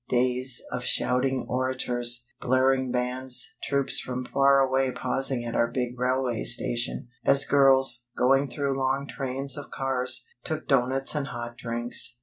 Days 0.09 0.63
of 0.71 0.83
shouting 0.83 1.45
orators, 1.47 2.25
blaring 2.39 2.91
bands, 2.91 3.53
troops 3.61 3.99
from 3.99 4.25
far 4.25 4.57
away 4.59 4.89
pausing 4.91 5.45
at 5.45 5.53
our 5.53 5.67
big 5.67 5.91
railway 5.99 6.43
station, 6.43 7.07
as 7.23 7.45
girls, 7.45 8.07
going 8.17 8.49
through 8.49 8.73
long 8.73 9.07
trains 9.07 9.55
of 9.55 9.69
cars, 9.69 10.25
took 10.43 10.67
doughnuts 10.67 11.13
and 11.13 11.27
hot 11.27 11.55
drinks. 11.55 12.17